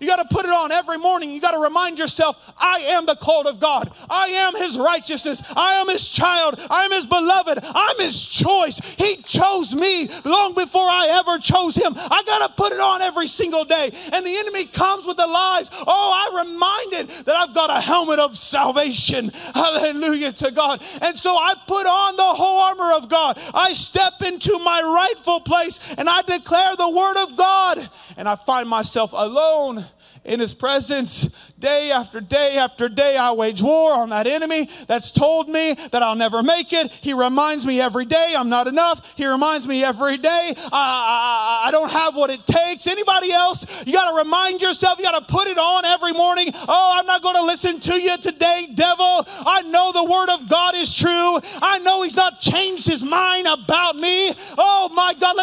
[0.00, 1.30] You got to put it on every morning.
[1.30, 3.92] You got to remind yourself, I am the called of God.
[4.08, 5.42] I am his righteousness.
[5.54, 6.58] I am his child.
[6.70, 7.58] I am his beloved.
[7.62, 8.80] I'm his choice.
[8.96, 11.92] He chose me long before I ever chose him.
[11.94, 13.90] I got to put it on every single day.
[14.12, 15.70] And the enemy comes with the lies.
[15.86, 19.30] Oh, I reminded that I've got a helmet of salvation.
[19.54, 20.82] Hallelujah to God.
[21.02, 23.38] And so I put on the whole armor of God.
[23.52, 27.90] I step into my rightful place and I declare the word of God.
[28.16, 29.84] And I find myself alone
[30.30, 35.10] in his presence Day after day after day, I wage war on that enemy that's
[35.10, 36.90] told me that I'll never make it.
[36.90, 39.14] He reminds me every day I'm not enough.
[39.14, 42.86] He reminds me every day I, I, I don't have what it takes.
[42.86, 43.86] Anybody else?
[43.86, 46.46] You got to remind yourself, you got to put it on every morning.
[46.54, 49.26] Oh, I'm not going to listen to you today, devil.
[49.44, 51.38] I know the word of God is true.
[51.60, 54.32] I know he's not changed his mind about me.
[54.56, 55.36] Oh, my God,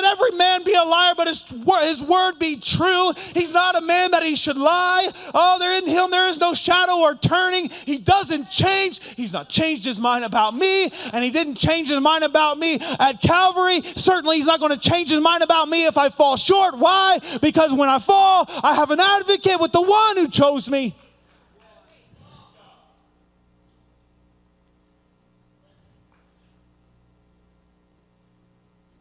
[1.48, 3.12] his, word be true.
[3.34, 5.10] He's not a man that he should lie.
[5.34, 7.70] Oh, there in him there is no shadow or turning.
[7.70, 9.04] He doesn't change.
[9.16, 12.80] He's not changed his mind about me, and he didn't change his mind about me
[13.00, 13.82] at Calvary.
[13.82, 16.78] Certainly, he's not going to change his mind about me if I fall short.
[16.78, 17.20] Why?
[17.42, 20.96] Because when I fall, I have an advocate with the one who chose me.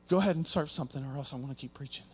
[0.08, 2.06] Go ahead and start something, or else I'm going to keep preaching.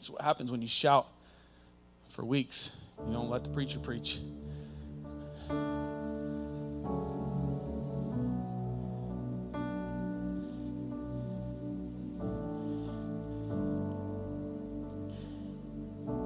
[0.00, 1.06] That's what happens when you shout
[2.08, 2.72] for weeks.
[3.06, 4.20] You don't let the preacher preach.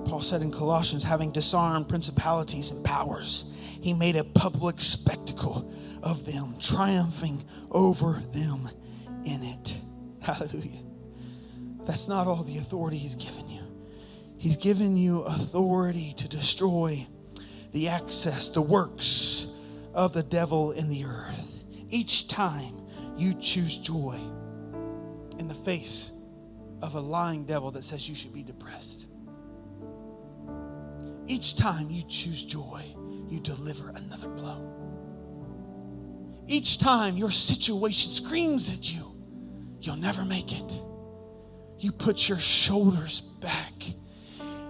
[0.05, 3.47] Paul said in Colossians, having disarmed principalities and powers,
[3.81, 5.69] he made a public spectacle
[6.05, 8.71] of them, triumphing over them
[9.25, 9.81] in it.
[10.21, 10.85] Hallelujah.
[11.87, 13.54] That's not all the authority he's given you.
[14.45, 17.07] He's given you authority to destroy
[17.73, 19.47] the access, the works
[19.95, 21.65] of the devil in the earth.
[21.89, 22.83] Each time
[23.17, 24.21] you choose joy
[25.39, 26.13] in the face
[26.83, 29.09] of a lying devil that says you should be depressed.
[31.27, 32.83] Each time you choose joy,
[33.31, 34.61] you deliver another blow.
[36.47, 39.17] Each time your situation screams at you,
[39.81, 40.83] you'll never make it.
[41.79, 43.73] You put your shoulders back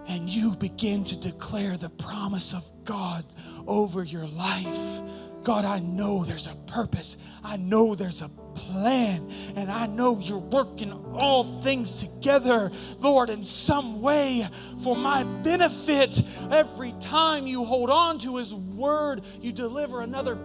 [0.08, 3.24] and you begin to declare the promise of God
[3.66, 5.02] over your life.
[5.42, 7.18] God, I know there's a purpose.
[7.42, 9.28] I know there's a plan.
[9.56, 14.46] And I know you're working all things together, Lord, in some way
[14.82, 16.22] for my benefit.
[16.50, 20.36] Every time you hold on to His word, you deliver another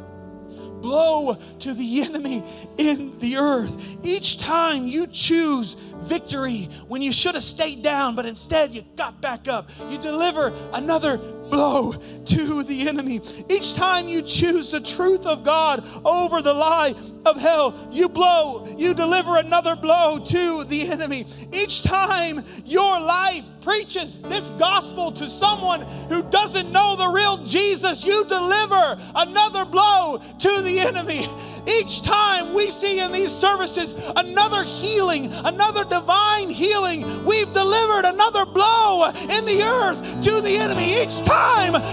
[0.81, 2.43] blow to the enemy
[2.77, 3.97] in the earth.
[4.03, 9.21] Each time you choose victory when you should have stayed down, but instead you got
[9.21, 11.17] back up, you deliver another
[11.49, 13.21] blow to the enemy.
[13.49, 16.93] Each time you choose the truth of God over the lie
[17.25, 21.25] of hell, you blow, you deliver another blow to the enemy.
[21.51, 28.05] Each time your life preaches this gospel to someone who doesn't know the real Jesus,
[28.05, 31.27] you deliver another blow to the enemy.
[31.67, 38.45] Each time we see in these services another healing, another divine healing, we've delivered another
[38.45, 40.85] blow in the earth to the enemy.
[41.03, 41.38] Each time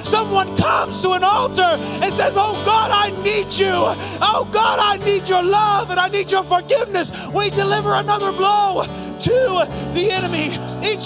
[0.04, 3.70] someone comes to an altar and says, Oh God, I need you.
[4.22, 8.82] Oh God, I need your love and I need your forgiveness, we deliver another blow
[8.82, 9.36] to
[9.94, 10.56] the enemy.
[10.86, 11.05] Each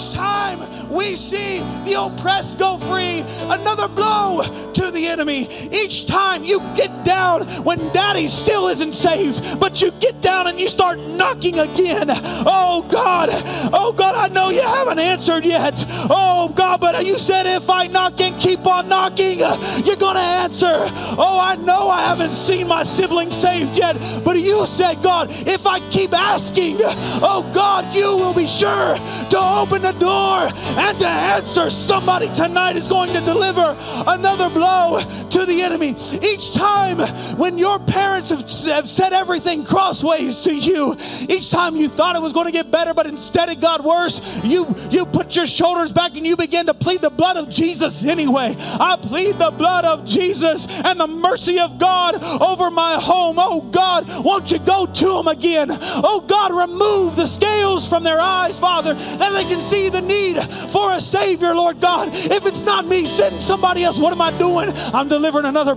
[0.91, 4.41] we see the oppressed go free, another blow
[4.73, 5.47] to the enemy.
[5.71, 10.59] Each time you get down when daddy still isn't saved, but you get down and
[10.59, 12.07] you start knocking again.
[12.09, 13.29] Oh God,
[13.73, 15.85] oh God, I know you haven't answered yet.
[16.09, 20.21] Oh God, but you said if I knock and keep on knocking, you're going to
[20.21, 20.73] answer.
[21.17, 25.65] Oh, I know I haven't seen my sibling saved yet, but you said, God, if
[25.65, 30.49] I keep asking, oh God, you will be sure to open the door
[30.81, 31.69] and to answer.
[31.69, 33.77] Somebody tonight is going to deliver
[34.07, 35.95] another blow to the enemy.
[36.23, 36.97] Each time
[37.37, 38.41] when your parents have,
[38.75, 40.95] have said everything crossways to you,
[41.29, 44.43] each time you thought it was going to get better, but instead it got worse,
[44.43, 48.05] you, you put your shoulders back and you begin to plead the blood of Jesus
[48.05, 48.55] anyway.
[48.57, 53.35] I plead the blood of Jesus and the mercy of God over my home.
[53.37, 55.67] Oh God, won't you go to them again?
[55.69, 60.37] Oh God, remove the scales from their eyes, Father, that they can see the need
[60.71, 62.09] for a Savior, Lord God.
[62.13, 63.99] If it's not me, send somebody else.
[63.99, 64.71] What am I doing?
[64.93, 65.75] I'm delivering another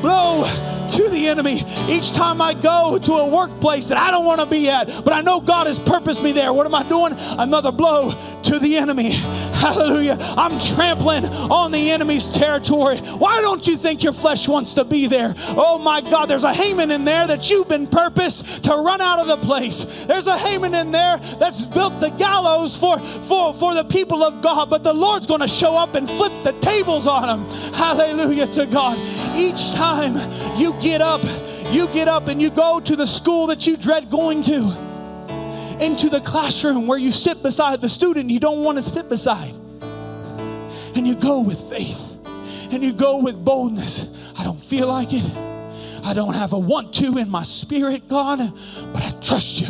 [0.00, 0.44] blow
[0.88, 4.46] to the enemy each time I go to a workplace that I don't want to
[4.46, 6.52] be at, but I know God has purposed me there.
[6.52, 7.14] What am I doing?
[7.38, 9.10] Another blow to the enemy.
[9.58, 10.16] Hallelujah.
[10.36, 12.98] I'm trampling on the enemy's territory.
[12.98, 15.34] Why don't you think your flesh wants to be there?
[15.56, 19.18] Oh my God, there's a Haman in there that you've been purposed to run out
[19.18, 20.06] of the place.
[20.06, 24.40] There's a Haman in there that's built the gallows for, for, for the people of
[24.40, 27.72] God, but the Lord's going to show up and flip the tables on them.
[27.74, 28.98] Hallelujah to God.
[29.36, 29.87] Each time
[30.56, 31.22] you get up,
[31.70, 36.08] you get up and you go to the school that you dread going to, into
[36.08, 39.54] the classroom where you sit beside the student you don't want to sit beside.
[40.94, 42.18] And you go with faith
[42.72, 44.32] and you go with boldness.
[44.36, 45.24] I don't feel like it.
[46.04, 48.38] I don't have a want to in my spirit, God,
[48.92, 49.68] but I trust you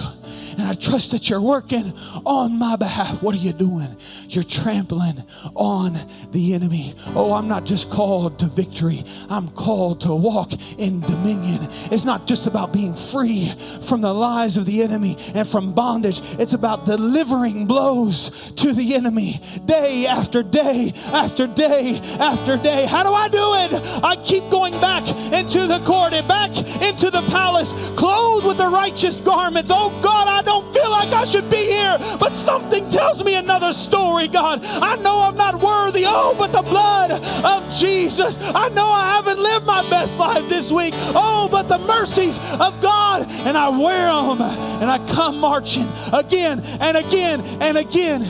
[0.59, 1.92] and I trust that you're working
[2.26, 3.22] on my behalf.
[3.22, 3.96] What are you doing?
[4.28, 5.96] You're trampling on
[6.32, 6.94] the enemy.
[7.14, 11.68] Oh, I'm not just called to victory, I'm called to walk in dominion.
[11.92, 13.52] It's not just about being free
[13.82, 18.94] from the lies of the enemy and from bondage, it's about delivering blows to the
[18.94, 22.84] enemy day after day after day after day.
[22.86, 24.02] How do I do it?
[24.02, 26.50] I keep going back into the court and back
[26.82, 29.70] into the palace, clothed with the righteous garments.
[29.72, 33.72] Oh God, I don't feel like I should be here, but something tells me another
[33.72, 34.61] story, God.
[34.64, 38.38] I know I'm not worthy Oh, but the blood of Jesus.
[38.55, 40.94] I know I haven't lived my best life this week.
[41.14, 43.30] Oh, but the mercies of God.
[43.30, 44.42] And I wear them
[44.80, 48.22] and I come marching again and again and again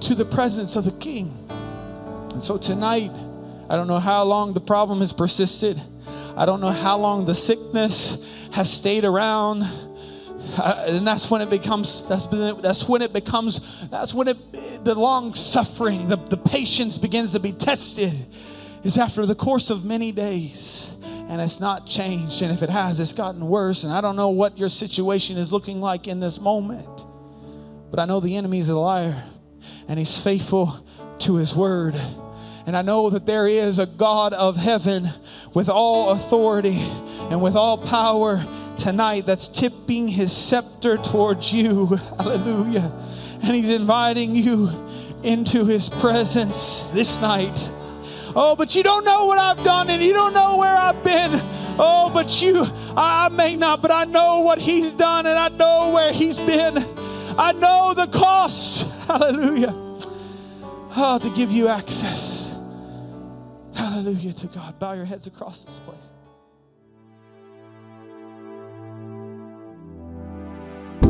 [0.00, 1.36] to the presence of the King.
[2.32, 3.10] And so tonight,
[3.68, 5.80] I don't know how long the problem has persisted.
[6.36, 9.64] I don't know how long the sickness has stayed around.
[10.58, 14.94] Uh, and that's when it becomes that's, that's when it becomes that's when it the
[14.94, 18.12] long suffering the, the patience begins to be tested.
[18.82, 20.96] Is after the course of many days
[21.28, 22.42] and it's not changed.
[22.42, 23.84] And if it has it's gotten worse.
[23.84, 27.06] And i don't know what your situation is looking like in this moment
[27.90, 29.22] but i know the enemy is a liar
[29.88, 30.84] and he's faithful
[31.20, 31.94] to his word.
[32.64, 35.08] And I know that there is a God of heaven
[35.54, 36.78] with all authority
[37.30, 38.44] and with all power
[38.82, 41.86] tonight that's tipping his scepter towards you.
[42.18, 42.92] Hallelujah.
[43.40, 44.70] And he's inviting you
[45.22, 47.70] into his presence this night.
[48.34, 51.30] Oh, but you don't know what I've done and you don't know where I've been.
[51.78, 52.66] Oh, but you,
[52.96, 56.78] I may not, but I know what he's done and I know where he's been.
[57.38, 58.90] I know the cost.
[59.06, 59.74] Hallelujah.
[60.96, 62.58] Oh, to give you access.
[63.74, 64.76] Hallelujah to God.
[64.80, 66.12] Bow your heads across this place.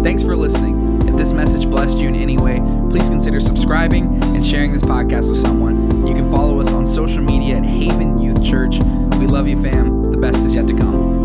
[0.03, 1.03] Thanks for listening.
[1.09, 5.29] If this message blessed you in any way, please consider subscribing and sharing this podcast
[5.29, 6.07] with someone.
[6.07, 8.79] You can follow us on social media at Haven Youth Church.
[9.19, 10.03] We love you, fam.
[10.05, 11.22] The best is yet to come.